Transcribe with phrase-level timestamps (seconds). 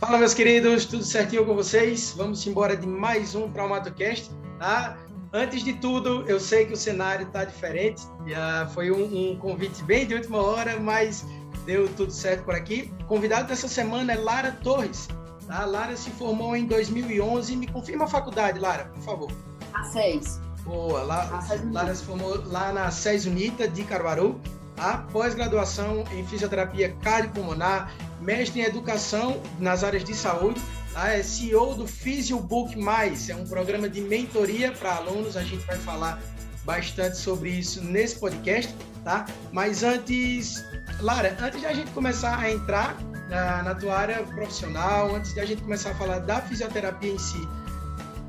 [0.00, 2.14] Fala, meus queridos, tudo certinho com vocês?
[2.16, 4.96] Vamos embora de mais um TraumatoCast, tá?
[5.32, 9.82] Antes de tudo, eu sei que o cenário está diferente, uh, foi um, um, convite
[9.82, 11.26] bem de última hora, mas
[11.66, 12.94] deu tudo certo por aqui.
[13.00, 15.08] O convidado dessa semana é Lara Torres.
[15.48, 15.64] Tá?
[15.64, 17.56] Lara se formou em 2011.
[17.56, 19.32] Me confirma a faculdade, Lara, por favor.
[19.74, 20.40] A SES.
[20.62, 24.40] Boa, lá, Lara se formou lá na SES Unita de Caruaru.
[24.78, 30.60] A pós-graduação em fisioterapia cardiopulmonar, mestre em educação nas áreas de saúde,
[30.92, 31.08] tá?
[31.08, 35.76] é CEO do PhysioBook Mais, é um programa de mentoria para alunos, a gente vai
[35.78, 36.20] falar
[36.64, 39.26] bastante sobre isso nesse podcast, tá?
[39.50, 40.64] Mas antes,
[41.00, 42.96] Lara, antes de a gente começar a entrar
[43.28, 47.18] na, na tua área profissional, antes de a gente começar a falar da fisioterapia em
[47.18, 47.48] si,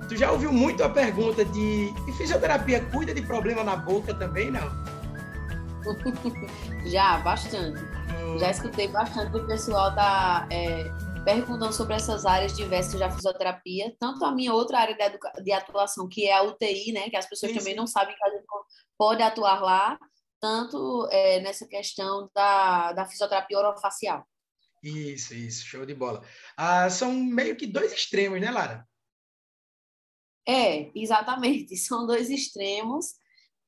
[0.07, 4.49] tu já ouviu muito a pergunta de e fisioterapia cuida de problema na boca também,
[4.49, 4.98] não?
[6.85, 7.79] já, bastante.
[8.39, 10.83] Já escutei bastante o pessoal tá é,
[11.23, 16.07] perguntando sobre essas áreas diversas da fisioterapia, tanto a minha outra área de, de atuação,
[16.07, 18.45] que é a UTI, né, que as pessoas sim, também não sabem que a gente
[18.97, 19.99] pode atuar lá,
[20.39, 24.25] tanto é, nessa questão da, da fisioterapia orofacial.
[24.81, 26.23] Isso, isso, show de bola.
[26.55, 28.87] Ah, são meio que dois extremos, né, Lara?
[30.47, 33.18] É, exatamente, são dois extremos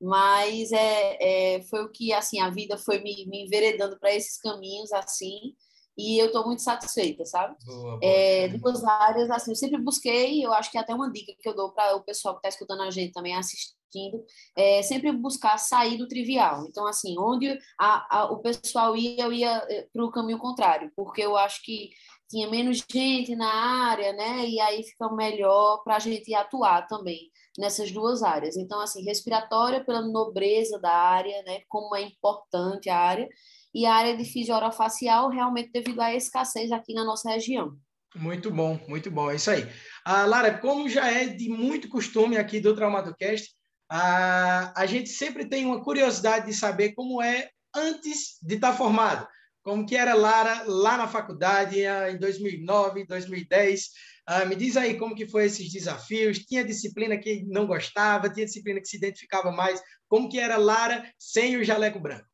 [0.02, 4.40] mas é, é, foi o que assim a vida foi me, me enveredando para esses
[4.40, 5.54] caminhos assim
[5.98, 7.56] e eu estou muito satisfeita, sabe?
[7.66, 8.00] Boa, boa.
[8.02, 11.48] É, duas áreas, assim, eu sempre busquei, eu acho que é até uma dica que
[11.48, 14.24] eu dou para o pessoal que está escutando a gente também assistindo,
[14.58, 16.66] é sempre buscar sair do trivial.
[16.68, 20.92] Então, assim, onde a, a, o pessoal ia, eu ia eh, para o caminho contrário,
[20.96, 21.90] porque eu acho que
[22.30, 23.54] tinha menos gente na
[23.90, 24.48] área, né?
[24.48, 28.58] E aí fica melhor para a gente atuar também nessas duas áreas.
[28.58, 33.28] Então, assim, respiratória pela nobreza da área, né, como é importante a área,
[33.74, 37.78] e a área de fisiorofacial realmente devido à escassez aqui na nossa região.
[38.16, 39.66] Muito bom, muito bom, é isso aí.
[40.04, 43.50] Ah, Lara, como já é de muito costume aqui do Traumatocast,
[43.90, 49.26] ah, a gente sempre tem uma curiosidade de saber como é antes de estar formado.
[49.64, 53.90] Como que era Lara lá na faculdade em 2009, 2010,
[54.26, 56.40] ah, me diz aí como que foi esses desafios.
[56.40, 59.82] Tinha disciplina que não gostava, tinha disciplina que se identificava mais.
[60.08, 62.26] Como que era Lara sem o jaleco branco?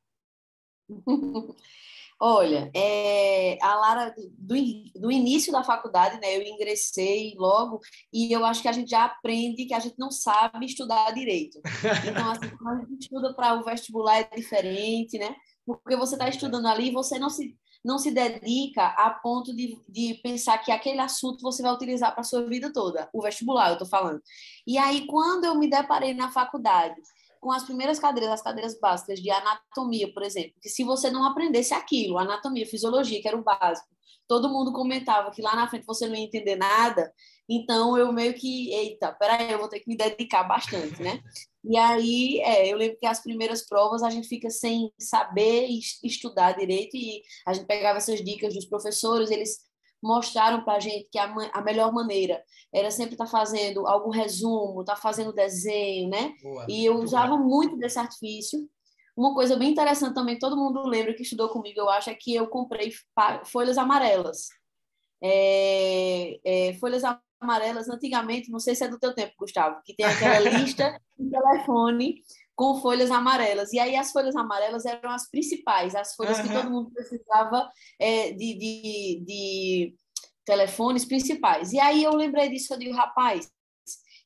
[2.20, 4.56] Olha, é, a Lara, do,
[4.96, 7.80] do início da faculdade, né, eu ingressei logo
[8.12, 11.60] e eu acho que a gente já aprende que a gente não sabe estudar direito.
[12.10, 15.36] Então, assim, quando a gente estuda para o vestibular é diferente, né?
[15.68, 17.56] Porque você está estudando ali e você não se
[17.86, 22.22] não se dedica a ponto de, de pensar que aquele assunto você vai utilizar para
[22.22, 24.22] a sua vida toda, o vestibular, eu estou falando.
[24.66, 26.96] E aí, quando eu me deparei na faculdade
[27.40, 31.24] com as primeiras cadeiras, as cadeiras básicas de anatomia, por exemplo, que se você não
[31.24, 33.88] aprendesse aquilo, anatomia, fisiologia, que era o básico,
[34.28, 37.14] todo mundo comentava que lá na frente você não ia entender nada,
[37.50, 41.22] então eu meio que, eita, peraí, eu vou ter que me dedicar bastante, né?
[41.64, 45.68] E aí, é, eu lembro que as primeiras provas a gente fica sem saber
[46.04, 49.68] estudar direito e a gente pegava essas dicas dos professores, eles
[50.02, 52.44] mostraram para a gente que a, a, melhor maneira
[52.74, 56.34] era sempre estar tá fazendo algum resumo, estar tá fazendo desenho, né?
[56.42, 58.70] Boa, e eu usava muito desse artifício.
[59.16, 62.36] Uma coisa bem interessante também, todo mundo lembra que estudou comigo, eu acho, é que
[62.36, 62.94] eu comprei
[63.46, 64.48] folhas amarelas.
[65.22, 67.04] É, é, folhas
[67.40, 71.30] amarelas, antigamente, não sei se é do teu tempo, Gustavo, que tem aquela lista de
[71.30, 72.22] telefone
[72.56, 73.72] com folhas amarelas.
[73.72, 76.44] E aí as folhas amarelas eram as principais, as folhas uhum.
[76.44, 79.96] que todo mundo precisava é, de, de, de
[80.44, 81.72] telefones principais.
[81.72, 83.48] E aí eu lembrei disso, eu digo, rapaz,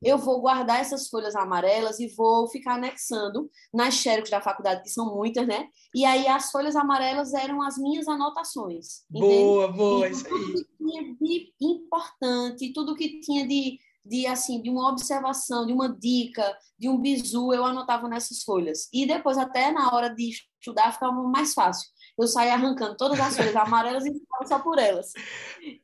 [0.02, 4.90] eu vou guardar essas folhas amarelas e vou ficar anexando nas xerox da faculdade, que
[4.90, 5.68] são muitas, né?
[5.94, 9.04] E aí as folhas amarelas eram as minhas anotações.
[9.10, 9.78] Boa, entende?
[9.78, 10.32] boa, isso aí.
[10.32, 15.74] Tudo que tinha de importante, tudo que tinha de, de, assim, de uma observação, de
[15.74, 18.90] uma dica, de um bizu, eu anotava nessas folhas.
[18.92, 21.88] E depois, até na hora de estudar, ficava mais fácil.
[22.18, 25.12] Eu saía arrancando todas as folhas amarelas e ficava só por elas.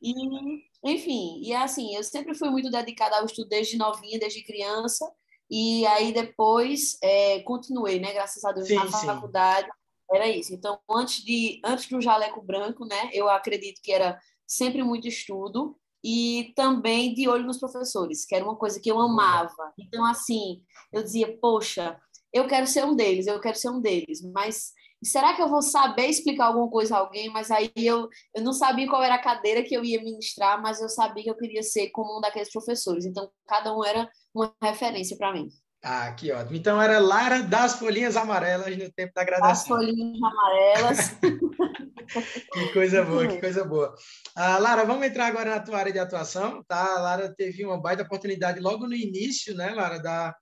[0.02, 4.44] E enfim, e é assim, eu sempre fui muito dedicada ao estudo desde novinha, desde
[4.44, 5.10] criança,
[5.50, 8.12] e aí depois é, continuei, né?
[8.12, 9.06] Graças a Deus, sim, na sim.
[9.06, 9.68] faculdade,
[10.12, 10.54] era isso.
[10.54, 13.10] Então, antes, de, antes do jaleco branco, né?
[13.12, 18.44] Eu acredito que era sempre muito estudo, e também de olho nos professores, que era
[18.44, 19.72] uma coisa que eu amava.
[19.78, 20.62] Então, assim,
[20.92, 22.00] eu dizia, poxa,
[22.32, 24.72] eu quero ser um deles, eu quero ser um deles, mas
[25.02, 27.30] será que eu vou saber explicar alguma coisa a alguém?
[27.30, 30.80] Mas aí eu, eu não sabia qual era a cadeira que eu ia ministrar, mas
[30.80, 33.04] eu sabia que eu queria ser como um daqueles professores.
[33.04, 35.48] Então, cada um era uma referência para mim.
[35.82, 36.56] Ah, que ótimo.
[36.56, 39.76] Então era Lara das Folhinhas Amarelas no tempo da graduação.
[39.76, 41.18] Das Folhinhas Amarelas.
[42.52, 43.94] que coisa boa, que coisa boa.
[44.34, 46.96] Ah, Lara, vamos entrar agora na tua área de atuação, tá?
[46.96, 50.34] A Lara teve uma baita oportunidade logo no início, né, Lara, da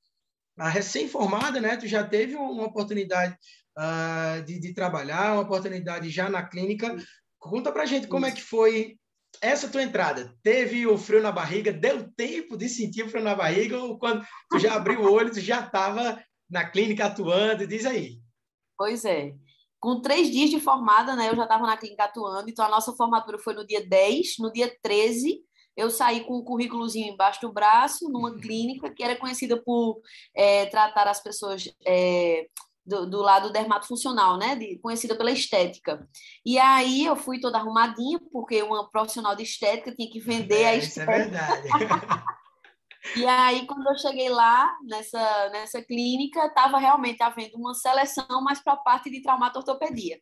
[0.58, 1.76] recém-formada, né?
[1.76, 3.36] Tu já teve uma oportunidade
[3.76, 6.96] uh, de, de, trabalhar, uma oportunidade já na clínica.
[7.38, 8.96] Conta pra gente como é que foi
[9.40, 10.34] essa tua entrada.
[10.42, 11.72] Teve o frio na barriga?
[11.72, 13.78] Deu tempo de sentir o frio na barriga?
[13.78, 17.66] Ou quando tu já abriu o olho, tu já estava na clínica atuando?
[17.66, 18.18] Diz aí.
[18.76, 19.34] Pois é.
[19.78, 22.48] Com três dias de formada, né, eu já estava na clínica atuando.
[22.48, 24.38] Então, a nossa formatura foi no dia 10.
[24.38, 25.42] No dia 13,
[25.76, 28.38] eu saí com um currículozinho embaixo do braço, numa uhum.
[28.38, 30.00] clínica que era conhecida por
[30.34, 32.46] é, tratar as pessoas é,
[32.86, 34.54] do, do lado dermatofuncional, né?
[34.54, 36.08] De, conhecida pela estética.
[36.44, 40.68] E aí eu fui toda arrumadinha, porque uma profissional de estética tinha que vender é,
[40.68, 41.16] a estética.
[41.16, 41.68] Isso é verdade.
[43.16, 48.62] e aí, quando eu cheguei lá, nessa, nessa clínica, estava realmente havendo uma seleção mais
[48.62, 50.20] para a parte de traumatortopedia.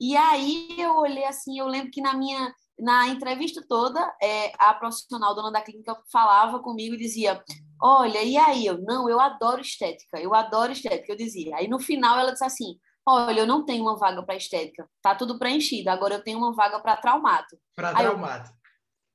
[0.00, 4.74] E aí eu olhei assim, eu lembro que na minha na entrevista toda, é, a
[4.74, 7.42] profissional dona da clínica falava comigo e dizia:
[7.80, 8.66] Olha, e aí?
[8.66, 11.12] Eu, não, eu adoro estética, eu adoro estética.
[11.12, 11.56] Eu dizia.
[11.56, 15.14] Aí no final ela disse assim: Olha, eu não tenho uma vaga para estética, tá
[15.14, 17.58] tudo preenchido, agora eu tenho uma vaga para traumato.
[17.74, 18.50] Para traumato.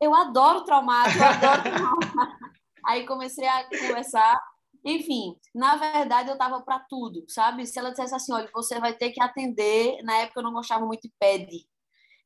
[0.01, 2.07] Eu, eu adoro traumato, eu adoro traumato.
[2.85, 4.41] aí comecei a conversar.
[4.83, 7.65] Enfim, na verdade eu estava para tudo, sabe?
[7.65, 10.85] Se ela dissesse assim, olha, você vai ter que atender, na época eu não gostava
[10.85, 11.67] muito de PED,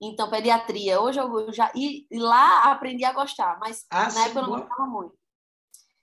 [0.02, 1.02] então, pediatria.
[1.02, 1.72] Hoje eu já.
[1.76, 5.20] E lá aprendi a gostar, mas ah, na sim, época eu não gostava muito.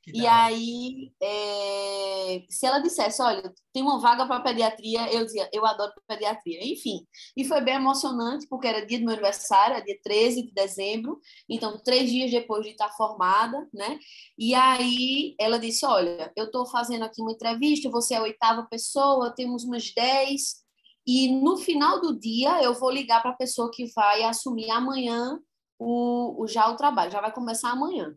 [0.07, 2.45] e aí, é...
[2.49, 6.61] se ela dissesse, olha, tem uma vaga para pediatria, eu dizia, eu adoro pediatria.
[6.63, 7.07] Enfim,
[7.37, 11.83] e foi bem emocionante, porque era dia do meu aniversário, dia 13 de dezembro, então,
[11.83, 13.99] três dias depois de estar formada, né?
[14.39, 18.67] E aí, ela disse, olha, eu estou fazendo aqui uma entrevista, você é a oitava
[18.71, 20.66] pessoa, temos umas dez
[21.07, 25.39] e no final do dia eu vou ligar para a pessoa que vai assumir amanhã
[25.79, 28.15] o, o, já o trabalho, já vai começar amanhã.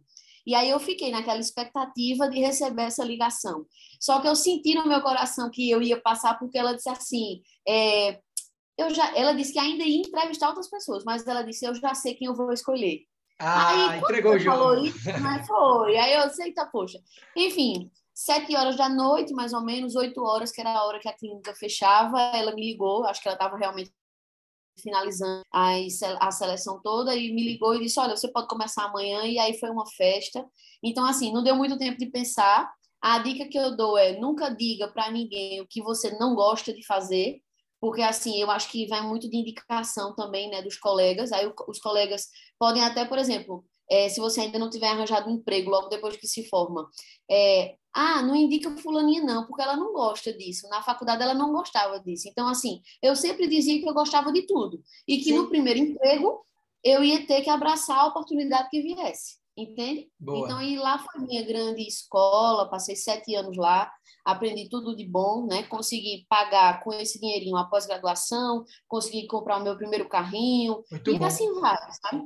[0.48, 3.66] E aí eu fiquei naquela expectativa de receber essa ligação.
[4.00, 7.42] Só que eu senti no meu coração que eu ia passar porque ela disse assim,
[7.68, 8.20] é,
[8.78, 11.94] eu já, ela disse que ainda ia entrevistar outras pessoas, mas ela disse eu já
[11.94, 13.02] sei quem eu vou escolher.
[13.38, 14.58] Ah, aí, entregou o jogo.
[14.58, 15.98] Falou isso, né, foi.
[15.98, 17.00] Aí eu sei, tá, poxa.
[17.36, 21.08] Enfim, sete horas da noite, mais ou menos, oito horas, que era a hora que
[21.08, 23.92] a clínica fechava, ela me ligou, acho que ela estava realmente
[24.82, 29.38] finalizando a seleção toda e me ligou e disse, olha, você pode começar amanhã, e
[29.38, 30.46] aí foi uma festa.
[30.84, 32.72] Então, assim, não deu muito tempo de pensar.
[33.02, 36.74] A dica que eu dou é nunca diga para ninguém o que você não gosta
[36.74, 37.42] de fazer,
[37.80, 41.32] porque assim, eu acho que vai muito de indicação também, né, dos colegas.
[41.32, 42.28] Aí os colegas
[42.58, 46.18] podem até, por exemplo, é, se você ainda não tiver arranjado um emprego logo depois
[46.18, 46.90] que se forma.
[47.30, 50.68] É, ah, não indica fulaninha não, porque ela não gosta disso.
[50.70, 52.28] Na faculdade ela não gostava disso.
[52.30, 54.82] Então, assim, eu sempre dizia que eu gostava de tudo.
[55.08, 55.38] E que Sim.
[55.38, 56.46] no primeiro emprego
[56.84, 59.40] eu ia ter que abraçar a oportunidade que viesse.
[59.58, 60.10] Entende?
[60.18, 60.46] Boa.
[60.46, 63.92] Então, aí lá foi minha grande escola, passei sete anos lá,
[64.24, 65.64] aprendi tudo de bom, né?
[65.64, 71.20] Consegui pagar com esse dinheirinho a pós-graduação, consegui comprar o meu primeiro carrinho, Muito e
[71.20, 71.26] bom.
[71.26, 72.24] assim vai, sabe?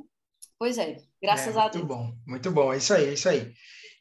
[0.56, 1.84] Pois é, graças é, a Deus.
[1.84, 3.52] Muito bom, muito bom, é isso aí, é isso aí.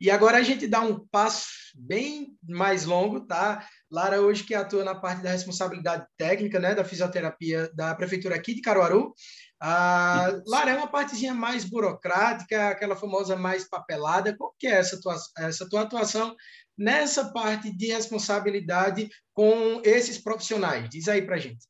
[0.04, 3.66] E agora a gente dá um passo bem mais longo, tá?
[3.90, 8.54] Lara hoje que atua na parte da responsabilidade técnica, né, da fisioterapia da prefeitura aqui
[8.54, 9.14] de Caruaru.
[9.62, 14.36] Ah, Lara, é uma partezinha mais burocrática, aquela famosa mais papelada.
[14.36, 16.36] Qual que é essa tua, essa tua atuação
[16.78, 20.90] nessa parte de responsabilidade com esses profissionais?
[20.90, 21.66] Diz aí para gente.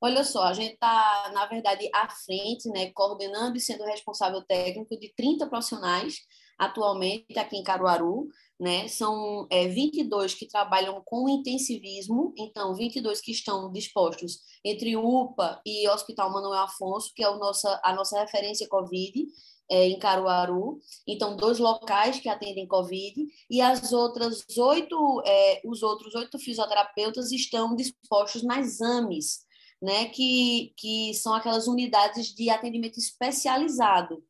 [0.00, 4.98] Olha só, a gente está, na verdade, à frente, né, coordenando e sendo responsável técnico
[4.98, 6.16] de 30 profissionais
[6.58, 8.28] atualmente aqui em Caruaru.
[8.60, 8.88] Né?
[8.88, 15.88] São é, 22 que trabalham com intensivismo, então 22 que estão dispostos entre UPA e
[15.88, 19.28] Hospital Manuel Afonso, que é o nossa, a nossa referência COVID,
[19.70, 25.82] é, em Caruaru, então dois locais que atendem Covid e as outras oito, é, os
[25.82, 29.40] outros oito fisioterapeutas estão dispostos nas AMES,
[29.80, 34.22] né, que, que são aquelas unidades de atendimento especializado.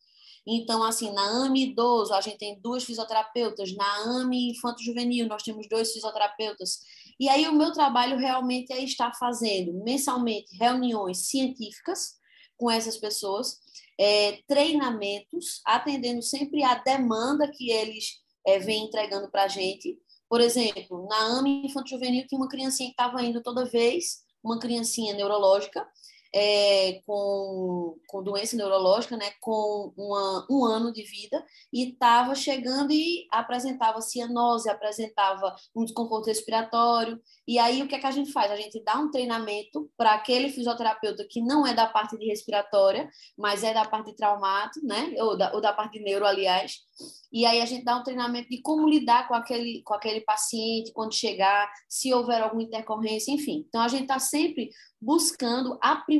[0.51, 5.43] Então, assim, na AME idoso, a gente tem duas fisioterapeutas, na AME infanto juvenil, nós
[5.43, 6.79] temos dois fisioterapeutas.
[7.21, 12.17] E aí, o meu trabalho realmente é estar fazendo mensalmente reuniões científicas
[12.57, 13.59] com essas pessoas,
[14.01, 18.15] é, treinamentos, atendendo sempre a demanda que eles
[18.47, 19.99] é, vêm entregando para a gente.
[20.31, 24.59] Por exemplo, na AME infanto juvenil, tinha uma criancinha que estava indo toda vez uma
[24.59, 25.87] criancinha neurológica,
[26.35, 32.93] é, com, com doença neurológica, né, com uma, um ano de vida, e estava chegando
[32.93, 37.21] e apresentava cianose, apresentava um desconforto respiratório.
[37.47, 38.51] E aí, o que, é que a gente faz?
[38.51, 43.09] A gente dá um treinamento para aquele fisioterapeuta que não é da parte de respiratória,
[43.37, 46.79] mas é da parte de traumato, né, ou da, ou da parte de neuro, aliás,
[47.33, 50.93] e aí a gente dá um treinamento de como lidar com aquele, com aquele paciente
[50.93, 53.65] quando chegar, se houver alguma intercorrência, enfim.
[53.69, 54.71] Então a gente está sempre
[55.01, 56.18] buscando aprimorar,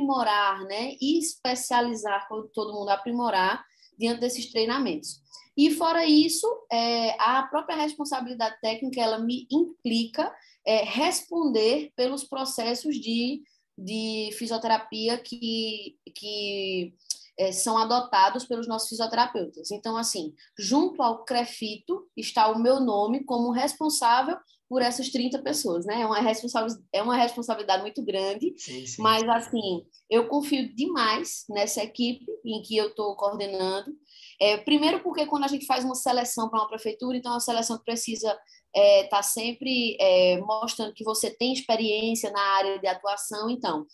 [0.65, 3.63] né, e especializar, todo mundo aprimorar
[3.97, 5.21] diante desses treinamentos.
[5.57, 10.33] E fora isso, é, a própria responsabilidade técnica ela me implica
[10.65, 13.41] é, responder pelos processos de,
[13.77, 16.93] de fisioterapia que, que
[17.37, 19.71] é, são adotados pelos nossos fisioterapeutas.
[19.71, 24.37] Então, assim, junto ao CREFITO está o meu nome como responsável
[24.69, 26.01] por essas 30 pessoas, né?
[26.01, 29.01] É uma, responsabilidade, é uma responsabilidade muito grande, sim, sim.
[29.01, 33.91] mas, assim, eu confio demais nessa equipe em que eu estou coordenando.
[34.39, 37.79] É, primeiro porque quando a gente faz uma seleção para uma prefeitura, então a seleção
[37.79, 38.37] precisa
[38.73, 43.85] estar é, tá sempre é, mostrando que você tem experiência na área de atuação, então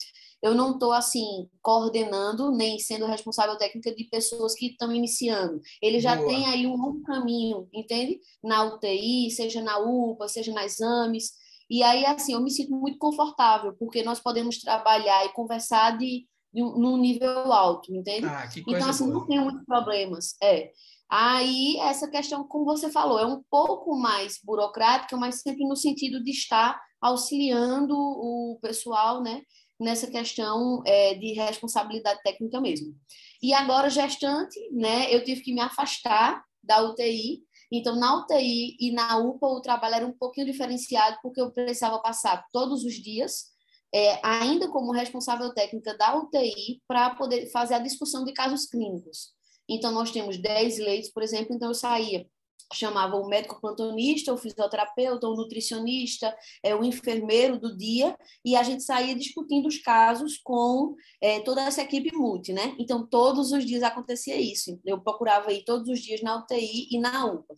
[0.41, 5.59] eu não estou assim coordenando nem sendo responsável técnica de pessoas que estão iniciando.
[5.81, 6.27] Ele já Boa.
[6.27, 8.19] tem aí um longo caminho, entende?
[8.43, 11.31] Na UTI, seja na UPA, seja nas exames.
[11.67, 16.27] E aí, assim, eu me sinto muito confortável, porque nós podemos trabalhar e conversar de
[16.63, 18.25] um, num nível alto, entende?
[18.25, 19.19] Ah, então, assim, boa.
[19.19, 20.35] não tem muitos problemas.
[20.41, 20.71] É.
[21.09, 26.23] Aí, essa questão, como você falou, é um pouco mais burocrática, mas sempre no sentido
[26.23, 29.41] de estar auxiliando o pessoal, né?
[29.79, 32.95] nessa questão é, de responsabilidade técnica mesmo.
[33.41, 37.43] E agora, gestante, né, eu tive que me afastar da UTI.
[37.71, 41.99] Então, na UTI e na UPA, o trabalho era um pouquinho diferenciado, porque eu precisava
[41.99, 43.54] passar todos os dias,
[43.95, 49.33] é, ainda como responsável técnica da UTI, para poder fazer a discussão de casos clínicos.
[49.69, 52.27] Então, nós temos 10 leitos, por exemplo, então eu saía
[52.73, 58.63] chamava o médico plantonista, o fisioterapeuta, o nutricionista, é, o enfermeiro do dia, e a
[58.63, 62.75] gente saía discutindo os casos com é, toda essa equipe multi, né?
[62.79, 64.79] Então, todos os dias acontecia isso.
[64.83, 67.55] Eu procurava ir todos os dias na UTI e na UPA.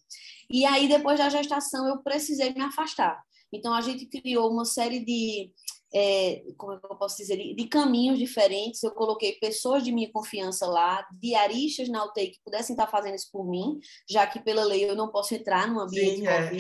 [0.50, 3.24] E aí, depois da gestação, eu precisei me afastar.
[3.52, 5.52] Então, a gente criou uma série de
[5.94, 8.84] é, como é eu posso dizer, de caminhos diferentes.
[8.84, 13.30] Eu coloquei pessoas de minha confiança lá, diaristas na UTI que pudessem estar fazendo isso
[13.32, 13.80] por mim,
[14.10, 16.52] já que pela lei eu não posso entrar no ambiente Sim, é.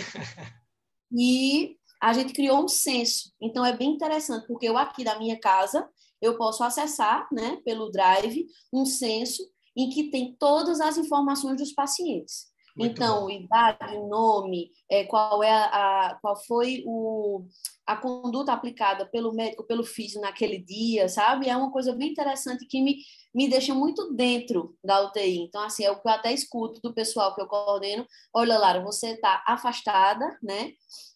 [1.11, 3.33] E a gente criou um censo.
[3.41, 5.87] Então é bem interessante, porque eu aqui da minha casa,
[6.21, 9.43] eu posso acessar, né, pelo Drive, um censo
[9.75, 12.47] em que tem todas as informações dos pacientes.
[12.77, 13.29] Muito então, bom.
[13.29, 15.65] idade, nome, é, qual é a,
[16.11, 17.43] a, qual foi o,
[17.87, 21.49] a conduta aplicada pelo médico, pelo físico naquele dia, sabe?
[21.49, 22.97] É uma coisa bem interessante que me,
[23.33, 25.39] me deixa muito dentro da UTI.
[25.39, 28.05] Então, assim, é o que eu até escuto do pessoal que eu coordeno.
[28.31, 30.73] Olha, Lara, você está afastada, né?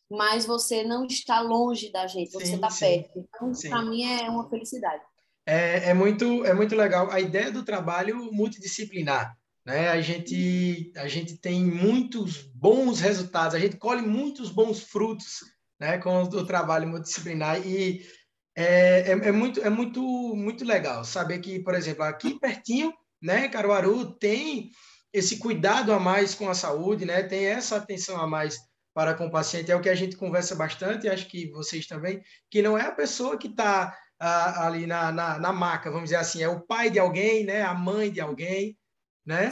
[0.09, 3.19] Mas você não está longe da gente, você está perto.
[3.19, 5.03] Então, para mim, é uma felicidade.
[5.45, 7.11] É, é, muito, é muito legal.
[7.11, 9.89] A ideia do trabalho multidisciplinar né?
[9.89, 15.39] A gente a gente tem muitos bons resultados, a gente colhe muitos bons frutos,
[15.79, 15.97] né?
[15.97, 18.05] Com o trabalho multidisciplinar e
[18.55, 20.01] é, é, é, muito é muito
[20.35, 23.47] muito legal saber que, por exemplo, aqui pertinho, né?
[23.47, 24.71] Caruaru tem
[25.13, 27.23] esse cuidado a mais com a saúde, né?
[27.23, 28.59] Tem essa atenção a mais
[28.93, 32.21] para com o paciente é o que a gente conversa bastante, acho que vocês também,
[32.49, 36.17] que não é a pessoa que está ah, ali na, na, na maca, vamos dizer
[36.17, 37.61] assim, é o pai de alguém, né?
[37.61, 38.77] A mãe de alguém,
[39.25, 39.49] né?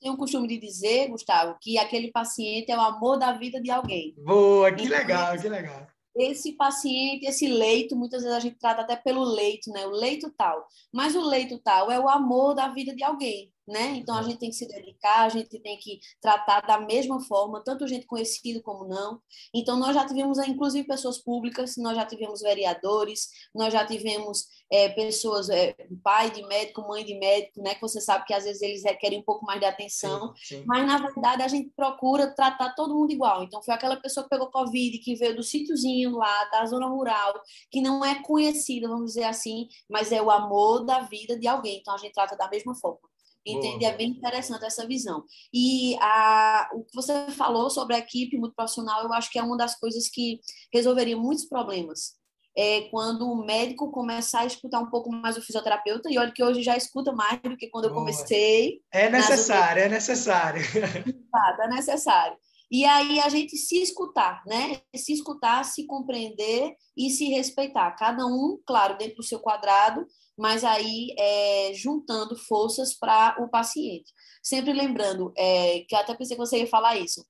[0.00, 3.70] Tenho o costume de dizer, Gustavo, que aquele paciente é o amor da vida de
[3.70, 4.14] alguém.
[4.18, 5.86] Boa, que então, legal, que legal.
[6.16, 9.86] Esse paciente, esse leito, muitas vezes a gente trata até pelo leito, né?
[9.86, 10.66] O leito tal.
[10.92, 13.96] Mas o leito tal é o amor da vida de alguém né?
[13.96, 17.62] Então a gente tem que se dedicar, a gente tem que tratar da mesma forma,
[17.62, 19.20] tanto gente conhecida como não.
[19.54, 24.88] Então nós já tivemos, inclusive, pessoas públicas, nós já tivemos vereadores, nós já tivemos é,
[24.88, 27.74] pessoas, é, pai de médico, mãe de médico, né?
[27.74, 30.64] Que você sabe que às vezes eles requerem um pouco mais de atenção, sim, sim.
[30.66, 33.44] mas na verdade a gente procura tratar todo mundo igual.
[33.44, 37.40] Então foi aquela pessoa que pegou Covid, que veio do sítiozinho lá, da zona rural,
[37.70, 41.78] que não é conhecida, vamos dizer assim, mas é o amor da vida de alguém.
[41.78, 43.11] Então a gente trata da mesma forma.
[43.44, 43.84] Entende?
[43.84, 45.24] É bem interessante essa visão.
[45.52, 49.42] E a, o que você falou sobre a equipe muito profissional, eu acho que é
[49.42, 50.40] uma das coisas que
[50.72, 52.14] resolveria muitos problemas.
[52.56, 56.44] É quando o médico começar a escutar um pouco mais o fisioterapeuta, e olha que
[56.44, 57.94] hoje já escuta mais do que quando Boa.
[57.94, 58.80] eu comecei.
[58.92, 60.62] É necessário, é necessário.
[61.60, 62.36] É necessário.
[62.72, 64.80] E aí a gente se escutar, né?
[64.96, 67.90] Se escutar, se compreender e se respeitar.
[67.92, 70.06] Cada um, claro, dentro do seu quadrado,
[70.38, 74.10] mas aí é, juntando forças para o paciente.
[74.42, 77.22] Sempre lembrando, é, que eu até pensei que você ia falar isso,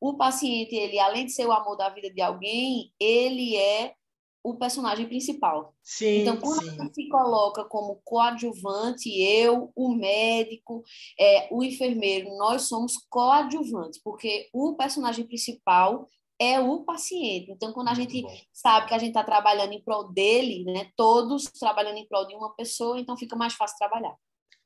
[0.00, 3.94] o paciente, ele além de ser o amor da vida de alguém, ele é
[4.42, 5.74] o personagem principal.
[5.82, 6.92] Sim, então, quando sim.
[6.92, 10.82] se coloca como coadjuvante, eu, o médico,
[11.18, 16.08] é, o enfermeiro, nós somos coadjuvantes, porque o personagem principal
[16.40, 17.50] é o paciente.
[17.50, 21.44] Então, quando a gente sabe que a gente está trabalhando em prol dele, né, todos
[21.44, 24.14] trabalhando em prol de uma pessoa, então fica mais fácil trabalhar.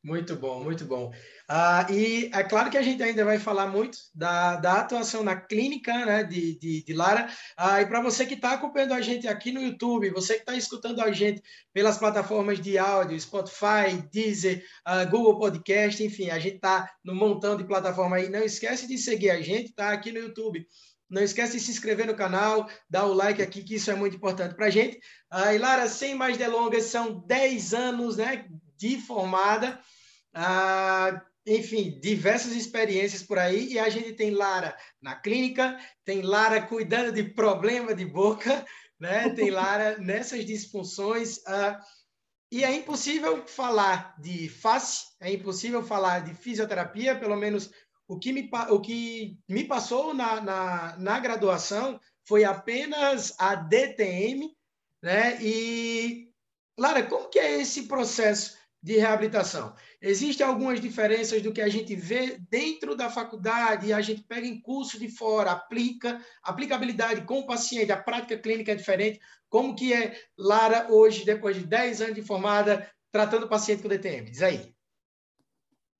[0.04, 1.12] Muito bom, muito bom.
[1.48, 5.36] Ah, e é claro que a gente ainda vai falar muito da, da atuação na
[5.36, 7.28] clínica né, de, de, de Lara.
[7.56, 10.56] Ah, e para você que está acompanhando a gente aqui no YouTube, você que está
[10.56, 11.40] escutando a gente
[11.72, 17.56] pelas plataformas de áudio, Spotify, Deezer, ah, Google Podcast, enfim, a gente está no montão
[17.56, 18.28] de plataforma aí.
[18.28, 19.92] Não esquece de seguir a gente, tá?
[19.92, 20.66] Aqui no YouTube.
[21.08, 24.16] Não esquece de se inscrever no canal, dar o like aqui, que isso é muito
[24.16, 24.98] importante para a gente.
[25.30, 28.46] Ah, e Lara, sem mais delongas, são 10 anos né,
[28.98, 29.80] formada.
[30.34, 36.62] Ah, enfim, diversas experiências por aí, e a gente tem Lara na clínica, tem Lara
[36.62, 38.64] cuidando de problema de boca,
[38.98, 39.28] né?
[39.30, 41.40] tem Lara nessas disfunções.
[41.46, 41.80] Ah,
[42.50, 47.70] e é impossível falar de face, é impossível falar de fisioterapia, pelo menos
[48.06, 54.54] o que me, o que me passou na, na, na graduação foi apenas a DTM,
[55.02, 55.38] né?
[55.42, 56.30] E,
[56.78, 59.74] Lara, como que é esse processo de reabilitação?
[60.00, 64.60] Existem algumas diferenças do que a gente vê dentro da faculdade a gente pega em
[64.60, 69.20] curso de fora, aplica, aplicabilidade com o paciente, a prática clínica é diferente.
[69.48, 74.30] Como que é Lara hoje, depois de 10 anos de formada, tratando paciente com DTM?
[74.30, 74.74] Diz aí.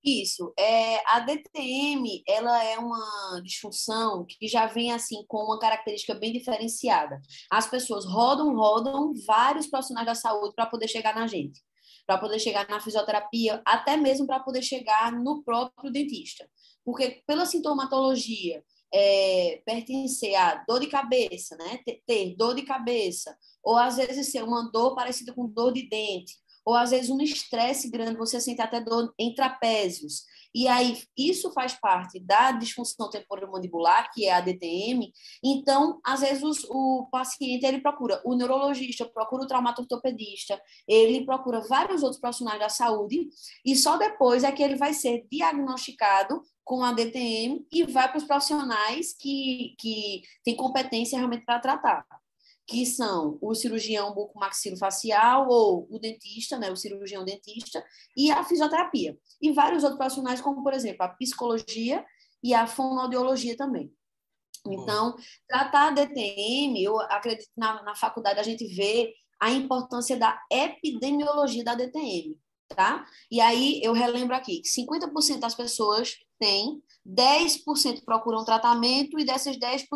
[0.05, 0.53] Isso.
[0.59, 6.33] É, a DTM, ela é uma disfunção que já vem assim com uma característica bem
[6.33, 7.21] diferenciada.
[7.49, 11.63] As pessoas rodam, rodam vários profissionais da saúde para poder chegar na gente,
[12.07, 16.49] para poder chegar na fisioterapia, até mesmo para poder chegar no próprio dentista.
[16.85, 21.79] Porque pela sintomatologia, é, pertencer a dor de cabeça, né?
[21.85, 25.89] Ter, ter dor de cabeça, ou às vezes ser uma dor parecida com dor de
[25.89, 30.25] dente, ou às vezes um estresse grande, você sente até dor em trapézios.
[30.55, 35.11] E aí, isso faz parte da disfunção temporomandibular, que é a DTM.
[35.43, 42.03] Então, às vezes, o paciente ele procura o neurologista, procura o traumatortopedista, ele procura vários
[42.03, 43.29] outros profissionais da saúde,
[43.65, 48.19] e só depois é que ele vai ser diagnosticado com a DTM e vai para
[48.19, 52.07] os profissionais que, que têm competência realmente para tratar
[52.67, 57.85] que são o cirurgião bucomaxilofacial ou o dentista, né, o cirurgião dentista,
[58.17, 59.19] e a fisioterapia.
[59.41, 62.05] E vários outros profissionais, como, por exemplo, a psicologia
[62.43, 63.93] e a fonoaudiologia também.
[64.67, 65.17] Então,
[65.49, 70.41] tratar a DTM, eu acredito que na, na faculdade a gente vê a importância da
[70.51, 72.39] epidemiologia da DTM,
[72.75, 73.05] tá?
[73.31, 79.57] E aí eu relembro aqui que 50% das pessoas têm, 10% procuram tratamento e dessas
[79.57, 79.87] 10%,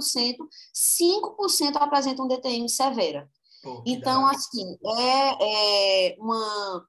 [0.75, 3.29] 5% apresentam DTM severa.
[3.63, 6.87] Pô, então, assim, é, é uma,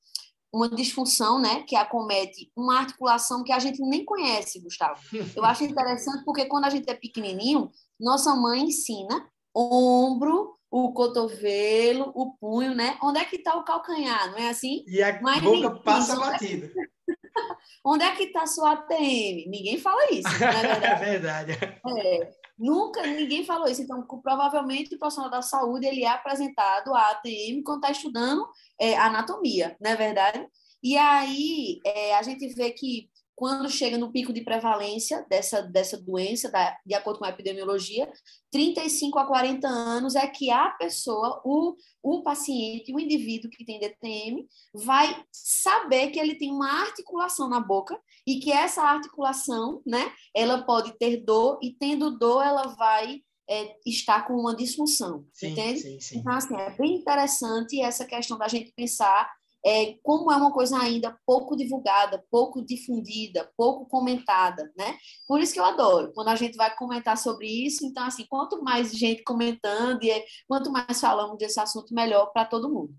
[0.54, 5.02] uma disfunção, né, que acomete uma articulação que a gente nem conhece, Gustavo.
[5.36, 12.12] Eu acho interessante porque quando a gente é pequenininho, nossa mãe ensina ombro, o cotovelo,
[12.14, 12.98] o punho, né?
[13.02, 14.84] Onde é que está o calcanhar, não é assim?
[14.88, 16.72] E a Mas boca passa batida.
[17.84, 19.48] Onde é que está sua ATM?
[19.48, 20.86] Ninguém fala isso, não é verdade?
[20.86, 21.52] é verdade.
[21.54, 23.82] É, nunca ninguém falou isso.
[23.82, 28.48] Então, provavelmente o profissional da saúde ele é apresentado a ATM quando está estudando
[28.80, 30.46] é, anatomia, não é verdade?
[30.84, 35.96] E aí é, a gente vê que quando chega no pico de prevalência dessa, dessa
[35.96, 38.12] doença, da, de acordo com a epidemiologia,
[38.52, 43.80] 35 a 40 anos é que a pessoa, o, o paciente, o indivíduo que tem
[43.80, 47.96] DTM, vai saber que ele tem uma articulação na boca
[48.26, 53.76] e que essa articulação, né, ela pode ter dor e tendo dor ela vai é,
[53.86, 55.80] estar com uma disfunção, sim, entende?
[55.80, 56.18] Sim, sim.
[56.18, 59.32] Então, assim, é bem interessante essa questão da gente pensar
[59.66, 64.98] é, como é uma coisa ainda pouco divulgada, pouco difundida, pouco comentada, né?
[65.28, 67.86] Por isso que eu adoro quando a gente vai comentar sobre isso.
[67.86, 72.72] Então, assim, quanto mais gente comentando e quanto mais falamos desse assunto, melhor para todo
[72.72, 72.94] mundo.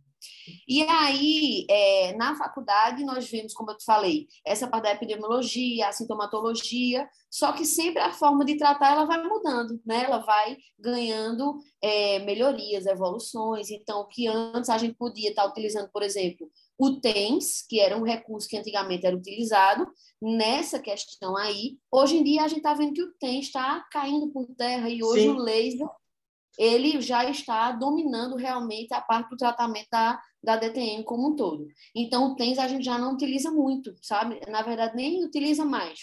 [0.66, 5.88] E aí, é, na faculdade, nós vimos, como eu te falei, essa parte da epidemiologia,
[5.88, 10.04] a sintomatologia, só que sempre a forma de tratar ela vai mudando, né?
[10.04, 13.70] Ela vai ganhando é, melhorias, evoluções.
[13.70, 18.02] Então, que antes a gente podia estar utilizando, por exemplo, o TENS, que era um
[18.02, 19.86] recurso que antigamente era utilizado
[20.22, 21.76] nessa questão aí.
[21.90, 25.02] Hoje em dia, a gente está vendo que o TENS está caindo por terra e
[25.02, 25.30] hoje Sim.
[25.30, 25.88] o laser
[26.58, 31.68] ele já está dominando realmente a parte do tratamento da, da DTM como um todo.
[31.94, 34.40] Então, o TENS a gente já não utiliza muito, sabe?
[34.48, 36.00] Na verdade, nem utiliza mais.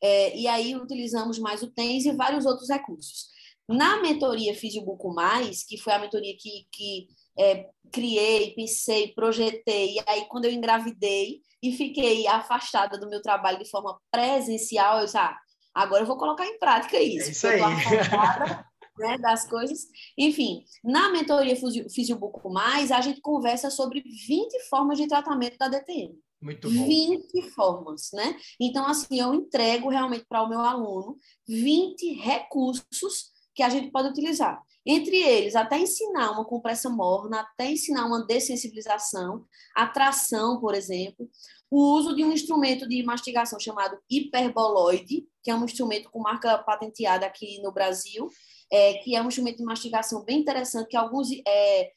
[0.00, 3.26] É, e aí utilizamos mais o TENS e vários outros recursos.
[3.68, 9.96] Na mentoria Fiz Buco Mais, que foi a mentoria que, que é, criei, pensei, projetei,
[9.96, 15.06] e aí quando eu engravidei e fiquei afastada do meu trabalho de forma presencial, eu
[15.06, 15.36] disse, ah,
[15.74, 17.28] agora eu vou colocar em prática isso.
[17.28, 17.60] É isso aí.
[18.98, 19.86] né, das coisas.
[20.16, 21.56] Enfim, na mentoria
[21.88, 26.14] Fisiobuco Mais, a gente conversa sobre 20 formas de tratamento da DTM.
[26.40, 26.84] Muito bom.
[26.86, 28.36] 20 formas, né?
[28.60, 34.08] Então, assim, eu entrego realmente para o meu aluno 20 recursos que a gente pode
[34.08, 34.62] utilizar.
[34.84, 41.28] Entre eles, até ensinar uma compressão morna, até ensinar uma dessensibilização, atração, por exemplo,
[41.70, 46.56] o uso de um instrumento de mastigação chamado hiperboloide, que é um instrumento com marca
[46.58, 48.28] patenteada aqui no Brasil,
[48.72, 51.90] é, que é um instrumento de mastigação bem interessante, que alguns é,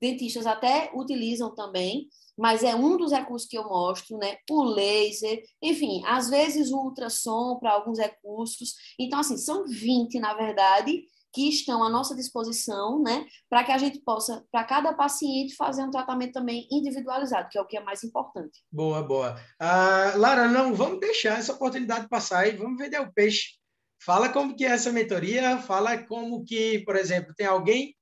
[0.00, 4.36] dentistas até utilizam também, mas é um dos recursos que eu mostro, né?
[4.48, 8.74] O laser, enfim, às vezes o ultrassom para alguns recursos.
[8.98, 11.02] Então, assim, são 20, na verdade,
[11.32, 15.82] que estão à nossa disposição, né, para que a gente possa, para cada paciente, fazer
[15.82, 18.62] um tratamento também individualizado, que é o que é mais importante.
[18.72, 19.36] Boa, boa.
[19.60, 23.57] Uh, Lara, não vamos deixar essa oportunidade passar e vamos vender o peixe.
[24.04, 27.94] Fala como que é essa mentoria, fala como que, por exemplo, tem alguém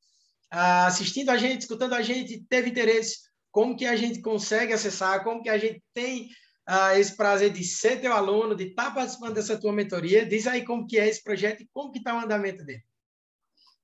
[0.52, 3.18] uh, assistindo a gente, escutando a gente, teve interesse,
[3.50, 6.28] como que a gente consegue acessar, como que a gente tem
[6.68, 10.26] uh, esse prazer de ser teu aluno, de estar tá participando dessa tua mentoria.
[10.26, 12.82] Diz aí como que é esse projeto e como que está o andamento dele.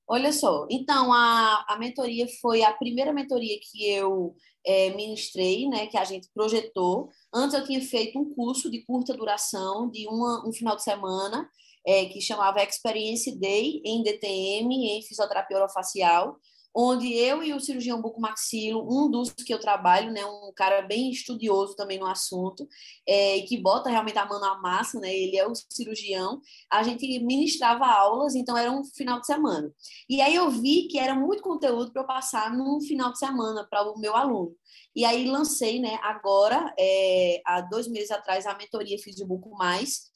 [0.05, 5.87] Olha só, então a, a mentoria foi a primeira mentoria que eu é, ministrei, né,
[5.87, 7.09] que a gente projetou.
[7.33, 11.49] Antes eu tinha feito um curso de curta duração, de uma, um final de semana,
[11.85, 16.37] é, que chamava Experience Day em DTM, em fisioterapia orofacial,
[16.75, 21.11] onde eu e o cirurgião bucomaxilo, um dos que eu trabalho, né, um cara bem
[21.11, 22.67] estudioso também no assunto,
[23.07, 26.41] é, que bota realmente a mão na massa, né, ele é o cirurgião,
[26.71, 29.71] a gente ministrava aulas, então era um final de semana.
[30.09, 33.67] E aí eu vi que era muito conteúdo para eu passar num final de semana
[33.69, 34.55] para o meu aluno.
[34.95, 39.51] E aí lancei, né, agora, é, há dois meses atrás, a mentoria Fiz de Buco
[39.51, 40.11] Mais,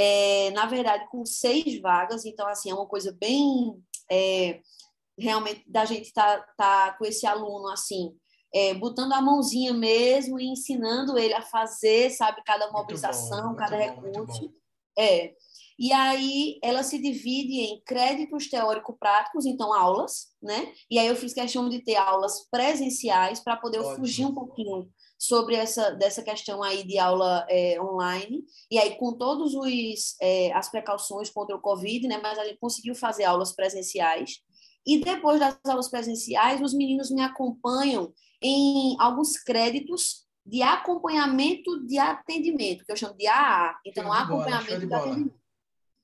[0.00, 3.82] é, na verdade, com seis vagas, então, assim, é uma coisa bem...
[4.10, 4.60] É,
[5.18, 8.14] realmente da gente estar tá, tá com esse aluno assim,
[8.54, 13.76] é, botando a mãozinha mesmo e ensinando ele a fazer, sabe, cada mobilização, bom, cada
[13.76, 14.54] bom, recurso.
[14.96, 15.34] É.
[15.78, 20.72] E aí ela se divide em créditos teórico-práticos, então aulas, né?
[20.90, 25.56] E aí eu fiz questão de ter aulas presenciais para poder fugir um pouquinho sobre
[25.56, 28.44] essa dessa questão aí de aula é, online.
[28.70, 32.20] E aí com todos os é, as precauções contra o Covid, né?
[32.22, 34.40] Mas a gente conseguiu fazer aulas presenciais.
[34.86, 41.98] E depois das aulas presenciais, os meninos me acompanham em alguns créditos de acompanhamento de
[41.98, 43.78] atendimento, que eu chamo de AA.
[43.84, 45.38] Então, acompanhamento de, de atendimento.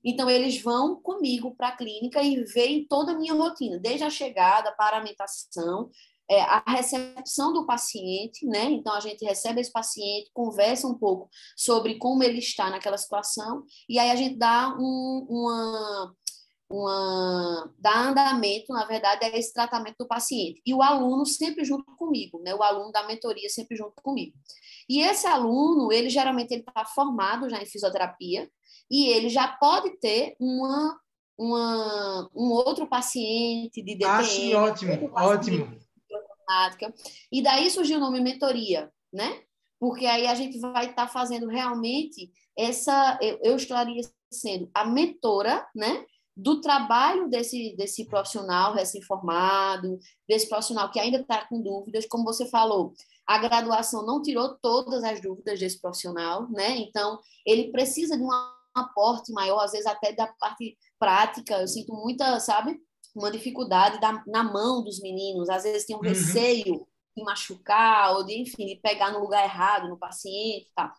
[0.04, 4.10] Então, eles vão comigo para a clínica e veem toda a minha rotina, desde a
[4.10, 5.90] chegada, paramentação,
[6.30, 8.64] é, a recepção do paciente, né?
[8.64, 13.64] Então, a gente recebe esse paciente, conversa um pouco sobre como ele está naquela situação,
[13.88, 16.14] e aí a gente dá um, uma
[16.70, 20.60] uma dar andamento, na verdade, é esse tratamento do paciente.
[20.66, 22.54] E o aluno sempre junto comigo, né?
[22.54, 24.36] O aluno da mentoria sempre junto comigo.
[24.88, 28.50] E esse aluno, ele geralmente ele está formado já em fisioterapia
[28.90, 30.98] e ele já pode ter uma,
[31.38, 34.10] uma um outro paciente de DTM.
[34.10, 35.10] Ah, sim, ótimo,
[37.30, 39.42] E daí surgiu o nome mentoria, né?
[39.78, 44.02] Porque aí a gente vai estar tá fazendo realmente essa, eu, eu estaria
[44.32, 46.04] sendo a mentora, né?
[46.36, 52.46] do trabalho desse, desse profissional recém-formado, desse profissional que ainda está com dúvidas, como você
[52.46, 52.92] falou,
[53.26, 56.76] a graduação não tirou todas as dúvidas desse profissional, né?
[56.78, 58.30] Então, ele precisa de um
[58.74, 61.60] aporte maior, às vezes até da parte prática.
[61.60, 62.78] Eu sinto muita, sabe,
[63.14, 66.04] uma dificuldade da, na mão dos meninos, às vezes tem um uhum.
[66.04, 70.92] receio de machucar ou de, enfim, de pegar no lugar errado no paciente, tá?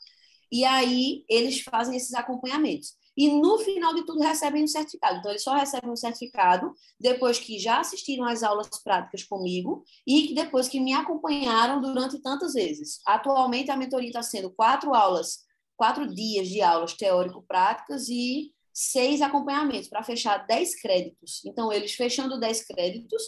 [0.51, 5.19] E aí eles fazem esses acompanhamentos e no final de tudo recebem um certificado.
[5.19, 10.34] Então, eles só recebem um certificado depois que já assistiram às aulas práticas comigo e
[10.34, 12.99] depois que me acompanharam durante tantas vezes.
[13.06, 15.39] Atualmente, a mentoria está sendo quatro aulas,
[15.78, 21.41] quatro dias de aulas teórico-práticas e seis acompanhamentos para fechar dez créditos.
[21.45, 23.23] Então, eles fechando dez créditos,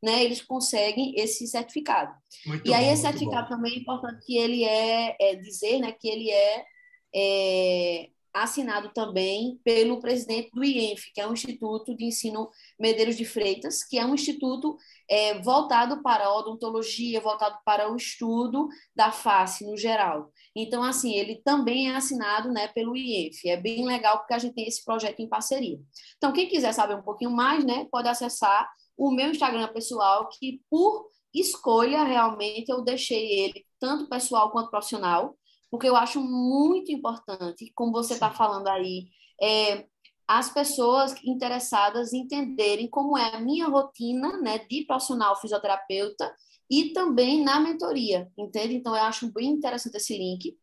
[0.00, 2.14] né, eles conseguem esse certificado.
[2.46, 3.56] Muito e aí, bom, esse certificado bom.
[3.56, 6.64] também é importante que ele é, é dizer né, que ele é,
[7.12, 13.24] é assinado também pelo presidente do IENF, que é o Instituto de Ensino Medeiros de
[13.24, 14.76] Freitas, que é um instituto
[15.08, 20.32] é, voltado para a odontologia, voltado para o estudo da face no geral.
[20.54, 23.48] Então, assim, ele também é assinado né, pelo IENF.
[23.48, 25.78] É bem legal porque a gente tem esse projeto em parceria.
[26.16, 30.60] Então, quem quiser saber um pouquinho mais, né, pode acessar o meu Instagram pessoal, que
[30.70, 35.36] por escolha realmente eu deixei ele tanto pessoal quanto profissional
[35.74, 39.08] porque eu acho muito importante, como você está falando aí,
[39.42, 39.84] é,
[40.24, 46.32] as pessoas interessadas entenderem como é a minha rotina né, de profissional fisioterapeuta
[46.70, 48.74] e também na mentoria, entende?
[48.74, 50.56] Então, eu acho bem interessante esse link.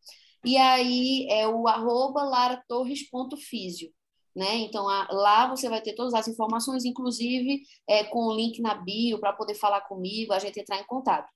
[0.44, 3.90] E aí é o arroba laratorres.fisio
[4.34, 4.56] né?
[4.56, 8.74] Então, a, lá você vai ter todas as informações, inclusive é, com o link na
[8.74, 11.28] bio para poder falar comigo, a gente entrar em contato.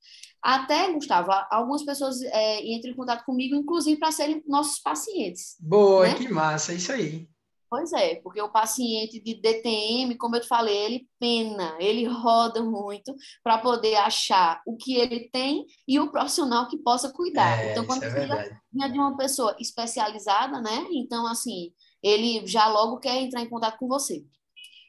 [0.43, 5.57] Até, Gustavo, algumas pessoas é, entram em contato comigo, inclusive para serem nossos pacientes.
[5.61, 6.15] Boa, né?
[6.15, 7.29] que massa, isso aí.
[7.69, 12.63] Pois é, porque o paciente de DTM, como eu te falei, ele pena, ele roda
[12.63, 17.59] muito para poder achar o que ele tem e o profissional que possa cuidar.
[17.59, 20.87] É, então, quando é você é de uma pessoa especializada, né?
[20.93, 24.25] Então, assim, ele já logo quer entrar em contato com você.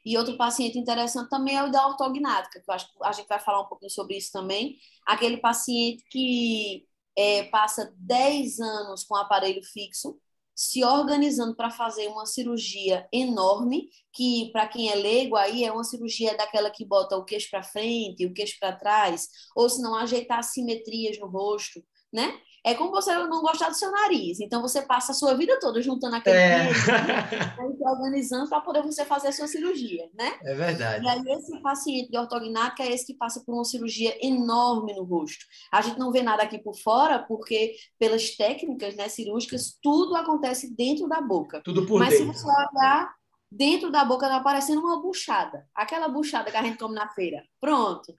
[0.04, 3.26] E outro paciente interessante também é o da ortognática, que eu acho que a gente
[3.26, 4.76] vai falar um pouquinho sobre isso também.
[5.06, 6.86] Aquele paciente que
[7.16, 10.16] é, passa 10 anos com aparelho fixo,
[10.58, 15.84] se organizando para fazer uma cirurgia enorme, que para quem é leigo aí é uma
[15.84, 19.94] cirurgia daquela que bota o queixo para frente, o queixo para trás, ou se não
[19.94, 21.80] ajeitar simetrias no rosto,
[22.12, 22.40] né?
[22.68, 24.40] É como você não gostar do seu nariz.
[24.40, 26.58] Então, você passa a sua vida toda juntando aquele é.
[26.66, 27.76] dinheiro, né?
[27.80, 30.38] organizando para poder você fazer a sua cirurgia, né?
[30.42, 31.02] É verdade.
[31.02, 35.04] E aí, esse paciente de ortognática é esse que passa por uma cirurgia enorme no
[35.04, 35.46] rosto.
[35.72, 40.74] A gente não vê nada aqui por fora, porque pelas técnicas né, cirúrgicas, tudo acontece
[40.76, 41.62] dentro da boca.
[41.64, 42.34] Tudo por Mas dentro.
[42.34, 43.10] se você olhar
[43.50, 45.66] dentro da boca, está parecendo uma buchada.
[45.74, 47.42] Aquela buchada que a gente come na feira.
[47.58, 48.14] Pronto.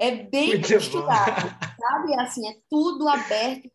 [0.00, 1.68] É bem muito estudado, bom.
[1.78, 2.20] sabe?
[2.20, 3.70] Assim, é tudo aberto,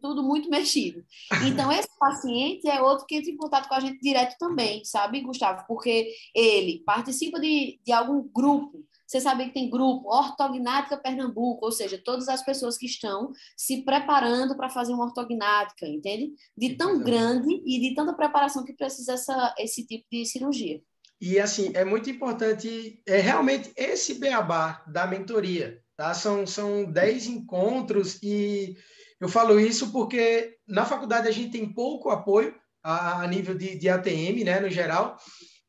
[0.00, 1.04] tudo muito mexido.
[1.46, 5.20] Então, esse paciente é outro que entra em contato com a gente direto também, sabe,
[5.20, 5.64] Gustavo?
[5.66, 8.84] Porque ele participa de, de algum grupo.
[9.06, 13.84] Você sabe que tem grupo Ortognática Pernambuco, ou seja, todas as pessoas que estão se
[13.84, 16.32] preparando para fazer uma ortognática, entende?
[16.56, 20.80] De tão grande e de tanta preparação que precisa essa, esse tipo de cirurgia.
[21.20, 26.12] E assim, é muito importante, é realmente esse beabá da mentoria, tá?
[26.12, 28.76] São, são 10 encontros e
[29.20, 33.76] eu falo isso porque na faculdade a gente tem pouco apoio a, a nível de,
[33.76, 35.16] de ATM, né, no geral,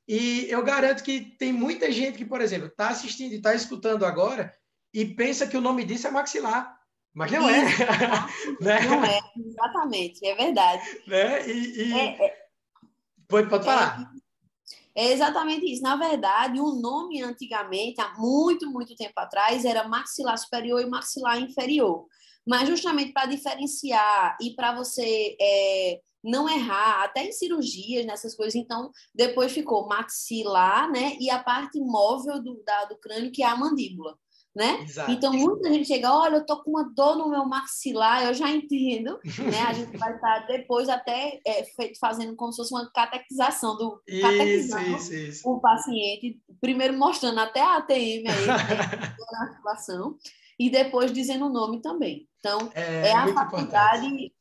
[0.08, 4.06] e eu garanto que tem muita gente que, por exemplo, está assistindo e está escutando
[4.06, 4.54] agora
[4.94, 6.76] e pensa que o nome disso é maxilar.
[7.14, 7.64] Mas não é.
[8.62, 8.80] né?
[8.82, 10.84] Não é, exatamente, é verdade.
[11.08, 11.48] Né?
[11.48, 11.94] E, e...
[11.94, 12.38] É, é...
[13.28, 14.02] Pode, pode falar.
[14.02, 14.20] É,
[14.96, 15.82] é exatamente isso.
[15.82, 21.40] Na verdade, o nome antigamente, há muito, muito tempo atrás, era maxilar superior e maxilar
[21.42, 22.06] inferior.
[22.48, 28.56] Mas justamente para diferenciar e para você é, não errar, até em cirurgias, nessas coisas,
[28.56, 31.18] então depois ficou maxilar, né?
[31.20, 34.18] E a parte móvel do, da, do crânio, que é a mandíbula
[34.56, 34.84] né?
[34.84, 35.12] Exato.
[35.12, 38.50] Então, muita gente chega, olha, eu tô com uma dor no meu maxilar, eu já
[38.50, 39.20] entendo,
[39.52, 39.62] né?
[39.68, 41.66] A gente vai estar depois até é,
[42.00, 45.50] fazendo como se fosse uma catequização do isso, catequizando isso, isso.
[45.50, 48.54] o paciente, primeiro mostrando até a ATM aí, né?
[49.32, 50.18] na articulação,
[50.58, 52.30] e depois dizendo o nome também.
[52.40, 54.34] Então, é, é a faculdade,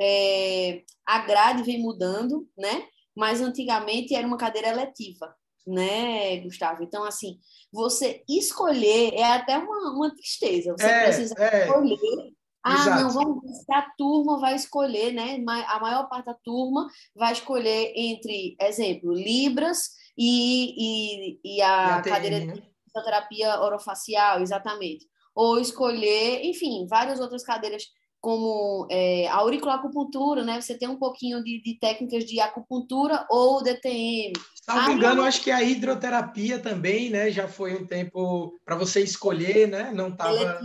[0.00, 2.86] é, a grade vem mudando, né?
[3.16, 5.34] Mas antigamente era uma cadeira eletiva
[5.66, 6.82] né, Gustavo?
[6.82, 7.38] Então, assim,
[7.72, 10.74] você escolher é até uma, uma tristeza.
[10.78, 11.66] Você é, precisa é.
[11.66, 12.32] escolher.
[12.62, 13.02] Ah, Exato.
[13.02, 15.36] não, vamos ver se a turma vai escolher, né?
[15.68, 22.08] A maior parte da turma vai escolher entre, exemplo, Libras e, e, e a, e
[22.08, 25.06] cadeira de fisioterapia orofacial, exatamente.
[25.32, 27.84] Ou escolher, enfim, várias outras cadeiras
[28.20, 30.60] como é, auriculoacupuntura, né?
[30.60, 34.32] Você tem um pouquinho de, de técnicas de acupuntura ou DTM.
[34.54, 37.30] Se não me engano, acho que a hidroterapia também, né?
[37.30, 39.92] Já foi um tempo para você escolher, né?
[39.92, 40.60] Não estava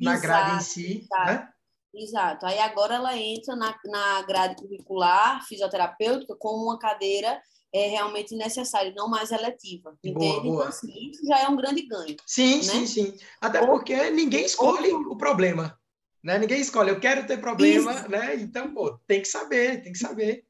[0.00, 1.26] na grade em si, exato.
[1.26, 1.48] né?
[1.94, 2.46] Exato.
[2.46, 7.40] Aí agora ela entra na, na grade curricular fisioterapêutica como uma cadeira
[7.72, 9.94] é realmente necessária, não mais eletiva.
[10.02, 10.18] Entende?
[10.18, 10.54] Boa, boa.
[10.54, 12.16] Então, assim, isso já é um grande ganho.
[12.26, 12.62] Sim, né?
[12.62, 13.16] sim, sim.
[13.40, 15.77] Até porque ninguém escolhe o problema.
[16.22, 16.38] Né?
[16.38, 18.08] Ninguém escolhe, eu quero ter problema, Isso.
[18.08, 18.36] né?
[18.36, 20.44] Então, pô, tem que saber, tem que saber.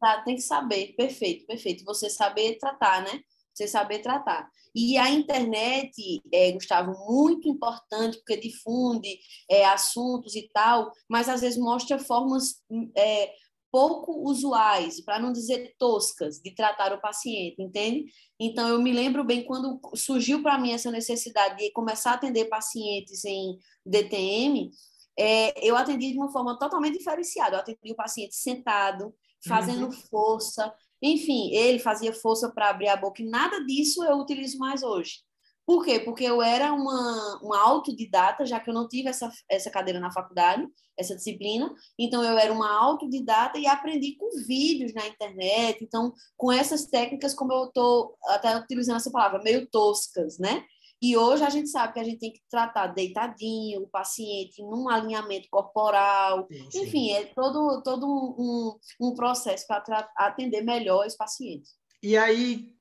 [0.00, 1.84] Tá, tem que saber, perfeito, perfeito.
[1.84, 3.20] Você saber tratar, né?
[3.52, 4.50] Você saber tratar.
[4.74, 9.16] E a internet, é, Gustavo, muito importante, porque difunde
[9.48, 12.60] é, assuntos e tal, mas às vezes mostra formas
[12.96, 13.32] é,
[13.74, 18.04] pouco usuais, para não dizer toscas, de tratar o paciente, entende?
[18.38, 22.44] Então, eu me lembro bem quando surgiu para mim essa necessidade de começar a atender
[22.44, 24.70] pacientes em DTM,
[25.18, 27.56] é, eu atendi de uma forma totalmente diferenciada.
[27.56, 29.12] Eu atendi o paciente sentado,
[29.44, 29.92] fazendo uhum.
[29.92, 34.84] força, enfim, ele fazia força para abrir a boca e nada disso eu utilizo mais
[34.84, 35.18] hoje.
[35.66, 35.98] Por quê?
[35.98, 40.12] Porque eu era uma, uma autodidata, já que eu não tive essa, essa cadeira na
[40.12, 41.74] faculdade, essa disciplina.
[41.98, 45.82] Então, eu era uma autodidata e aprendi com vídeos na internet.
[45.82, 50.64] Então, com essas técnicas, como eu estou até utilizando essa palavra, meio toscas, né?
[51.02, 54.88] E hoje a gente sabe que a gente tem que tratar deitadinho, o paciente num
[54.88, 56.46] alinhamento corporal.
[56.50, 56.82] Sim, sim.
[56.82, 61.68] Enfim, é todo, todo um, um processo para atender melhor esse paciente.
[62.02, 62.74] E aí,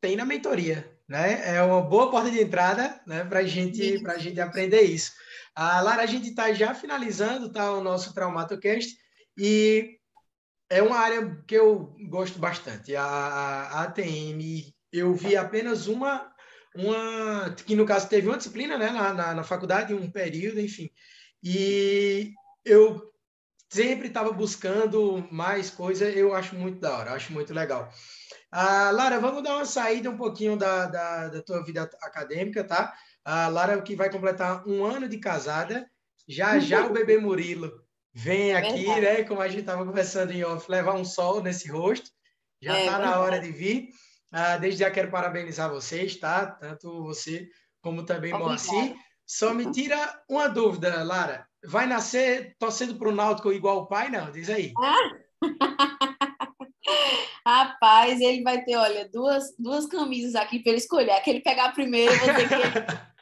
[0.00, 1.56] tem na mentoria, né?
[1.56, 5.12] É uma boa porta de entrada, né, para gente, a gente aprender isso.
[5.54, 8.96] A Lara, a gente está já finalizando, tá, o nosso Traumatocast
[9.38, 9.98] e
[10.68, 12.94] é uma área que eu gosto bastante.
[12.94, 16.30] A, a ATM, eu vi apenas uma,
[16.74, 20.90] uma, que no caso teve uma disciplina, né, na, na, na faculdade, um período, enfim.
[21.42, 22.32] E
[22.64, 23.12] eu
[23.70, 27.92] sempre estava buscando mais coisa, eu acho muito da hora, acho muito legal.
[28.50, 32.94] Ah, Lara, vamos dar uma saída um pouquinho da, da, da tua vida acadêmica, tá?
[33.24, 35.88] A Lara, que vai completar um ano de casada,
[36.28, 37.72] já já o bebê Murilo
[38.12, 39.00] vem aqui, Verdade.
[39.00, 39.24] né?
[39.24, 42.10] Como a gente estava conversando em off, levar um sol nesse rosto.
[42.62, 43.88] Já está é, na hora de vir.
[44.32, 46.46] Ah, desde já quero parabenizar vocês, tá?
[46.46, 47.48] Tanto você
[47.82, 48.96] como também Moacir.
[49.26, 51.46] Só me tira uma dúvida, Lara.
[51.64, 54.30] Vai nascer torcendo para o Náutico igual o pai, não?
[54.30, 54.72] Diz aí.
[54.78, 55.10] Ah?
[57.46, 61.12] Rapaz, ele vai ter, olha, duas, duas camisas aqui para ele escolher.
[61.12, 63.06] Aquele pegar primeiro, eu vou ter que.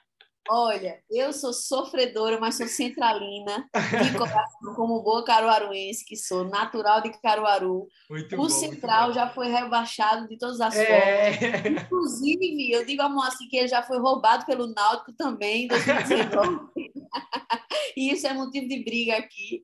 [0.46, 7.00] Olha, eu sou sofredora, mas sou centralina, de coração, como boa caruaruense que sou, natural
[7.00, 7.88] de Caruaru.
[8.10, 11.32] Muito o bom, Central já foi rebaixado de todas as é...
[11.32, 11.82] formas.
[11.84, 16.68] Inclusive, eu digo a Moacir que ele já foi roubado pelo Náutico também em 2019.
[17.96, 19.62] e isso é motivo de briga aqui.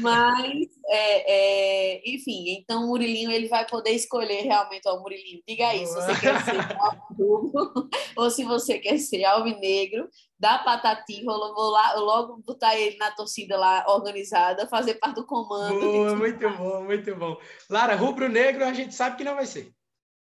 [0.00, 5.68] Mas, é, é, enfim, então o Murilinho ele vai poder escolher realmente, ó, Murilinho, diga
[5.68, 10.08] aí, se você quer ser alvo ou se você quer ser alvinegro,
[10.42, 15.26] da Patati, vou, vou lá, logo botar ele na torcida lá organizada, fazer parte do
[15.26, 15.78] comando.
[15.78, 17.36] Boa, muito bom, muito bom.
[17.70, 19.72] Lara, rubro-negro a gente sabe que não vai ser.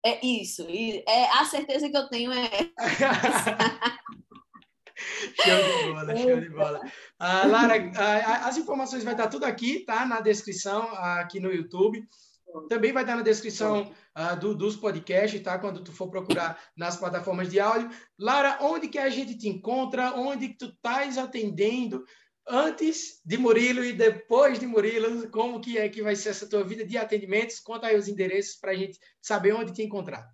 [0.06, 2.50] É isso, é a certeza que eu tenho é
[5.44, 6.80] show de bola, show de bola.
[6.80, 10.06] Uh, Lara, uh, as informações vai estar tudo aqui, tá?
[10.06, 12.06] Na descrição, aqui no YouTube.
[12.70, 13.92] Também vai estar na descrição
[14.40, 15.58] do, dos podcasts, tá?
[15.58, 17.90] Quando tu for procurar nas plataformas de áudio.
[18.20, 20.14] Lara, onde que a gente te encontra?
[20.14, 22.06] Onde que tu estás atendendo?
[22.48, 26.64] Antes de Murilo e depois de Murilo, como que é que vai ser essa tua
[26.64, 27.60] vida de atendimentos?
[27.60, 30.30] Conta aí os endereços para a gente saber onde te encontrar.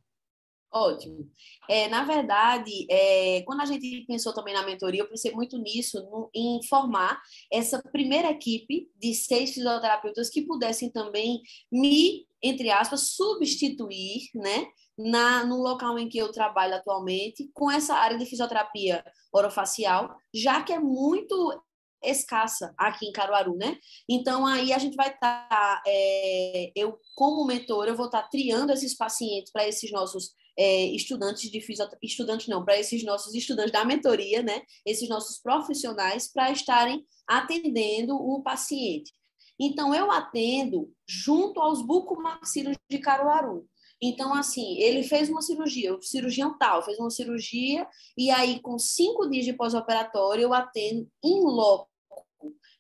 [0.72, 1.28] Ótimo.
[1.68, 6.00] É, na verdade, é, quando a gente pensou também na mentoria, eu pensei muito nisso,
[6.04, 7.20] no, em formar
[7.52, 15.44] essa primeira equipe de seis fisioterapeutas que pudessem também me, entre aspas, substituir, né, na,
[15.44, 19.04] no local em que eu trabalho atualmente, com essa área de fisioterapia
[19.34, 21.64] orofacial, já que é muito
[22.04, 23.78] escassa aqui em Caruaru, né?
[24.08, 28.28] Então aí a gente vai estar, tá, é, eu como mentor, eu vou estar tá
[28.30, 33.34] triando esses pacientes para esses nossos é, estudantes de fisioterapia, estudantes não, para esses nossos
[33.34, 34.62] estudantes da mentoria, né?
[34.86, 39.14] Esses nossos profissionais para estarem atendendo o paciente.
[39.58, 43.66] Então eu atendo junto aos bucomaxilos de Caruaru.
[44.02, 47.86] Então, assim, ele fez uma cirurgia, o cirurgião tal fez uma cirurgia,
[48.18, 51.90] e aí, com cinco dias de pós-operatório, eu atendo em loco.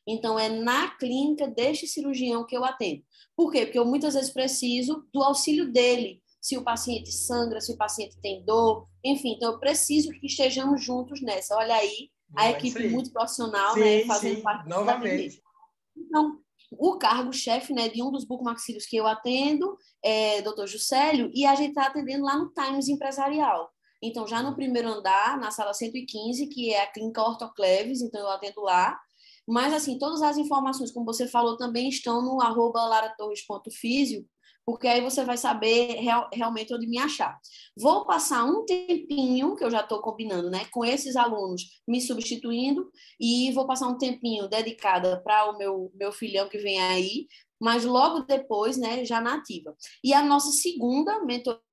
[0.08, 3.04] Então, é na clínica deste cirurgião que eu atendo.
[3.36, 3.66] Por quê?
[3.66, 8.20] Porque eu muitas vezes preciso do auxílio dele, se o paciente sangra, se o paciente
[8.22, 11.56] tem dor, enfim, então eu preciso que estejamos juntos nessa.
[11.56, 15.42] Olha aí, a equipe muito profissional, né, sim, né, fazendo sim, parte novamente.
[15.98, 16.40] Então,
[16.72, 20.66] o cargo-chefe né, de um dos bucomaxílios que eu atendo é Dr.
[20.68, 23.70] Juscelio, e a gente está atendendo lá no Times Empresarial.
[24.02, 28.30] Então, já no primeiro andar, na sala 115, que é a clínica Ortocleves, então eu
[28.30, 28.98] atendo lá.
[29.48, 34.26] Mas, assim, todas as informações, como você falou, também estão no arroba laratorres.fisio,
[34.70, 37.40] porque aí você vai saber real, realmente onde me achar.
[37.76, 42.88] Vou passar um tempinho, que eu já estou combinando, né, com esses alunos me substituindo,
[43.20, 47.28] e vou passar um tempinho dedicada para o meu, meu filhão que vem aí,
[47.60, 49.76] mas logo depois, né, já na ativa.
[50.04, 51.64] E a nossa segunda mentoria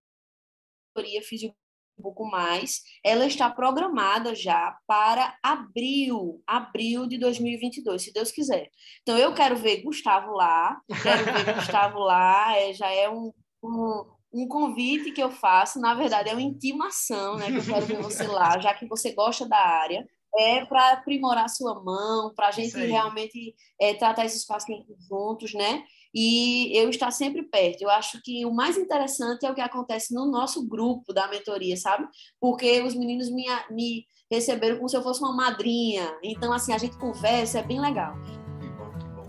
[2.03, 8.70] pouco mais, ela está programada já para abril, abril de 2022, se Deus quiser.
[9.03, 13.32] Então, eu quero ver Gustavo lá, quero ver Gustavo lá, é, já é um,
[13.62, 17.86] um, um, convite que eu faço, na verdade, é uma intimação, né, que eu quero
[17.86, 20.07] ver você lá, já que você gosta da área,
[20.38, 25.82] é para aprimorar sua mão, para a gente realmente é, tratar esses pacientes juntos, né?
[26.18, 27.82] E eu estar sempre perto.
[27.82, 31.76] Eu acho que o mais interessante é o que acontece no nosso grupo da mentoria,
[31.76, 32.08] sabe?
[32.40, 36.10] Porque os meninos me, me receberam como se eu fosse uma madrinha.
[36.24, 38.14] Então, assim, a gente conversa, é bem legal.
[38.58, 39.26] Que bom, que bom.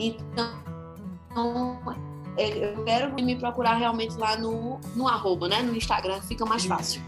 [0.00, 1.80] Então,
[2.36, 5.62] é, eu quero me procurar realmente lá no, no arroba, né?
[5.62, 7.00] No Instagram, fica mais fácil.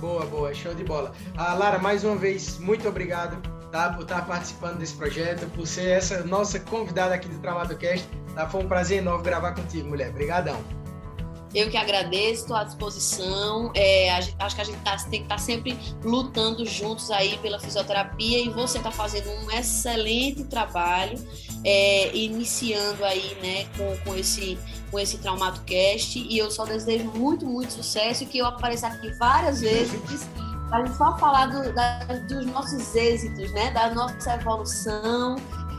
[0.00, 1.12] Boa, boa, show de bola.
[1.36, 5.88] Ah, Lara, mais uma vez, muito obrigado tá, por estar participando desse projeto, por ser
[5.88, 8.08] essa nossa convidada aqui do TramadoCast.
[8.34, 8.48] Tá?
[8.48, 10.10] Foi um prazer enorme gravar contigo, mulher.
[10.10, 10.62] Obrigadão.
[11.54, 13.70] Eu que agradeço, estou à disposição.
[13.74, 17.58] É, acho que a gente tá, tem que estar tá sempre lutando juntos aí pela
[17.58, 21.18] fisioterapia e você está fazendo um excelente trabalho,
[21.64, 24.58] é, iniciando aí né, com, com esse
[24.90, 29.10] com esse TraumadoCast e eu só desejo muito, muito sucesso e que eu apareça aqui
[29.18, 30.26] várias vezes
[30.70, 31.98] a gente só falar do, da,
[32.28, 33.70] dos nossos êxitos, né?
[33.70, 35.36] Da nossa evolução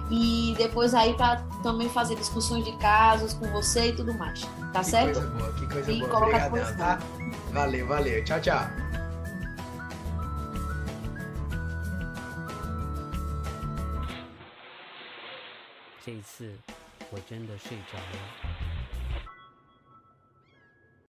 [0.09, 4.41] e depois aí para também fazer discussões de casos com você e tudo mais.
[4.71, 5.19] Tá que certo?
[5.19, 6.17] Coisa boa, que coisa e boa.
[6.17, 6.99] Obrigadão, tá?
[7.51, 8.23] Valeu, valeu.
[8.23, 8.87] Tchau, tchau.